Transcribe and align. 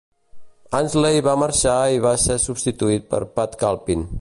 Ansley 0.77 1.19
va 1.27 1.35
marxar 1.41 1.75
i 1.97 2.01
va 2.07 2.13
ser 2.25 2.39
substituït 2.47 3.07
per 3.13 3.21
Pat 3.37 3.59
Calpin. 3.65 4.07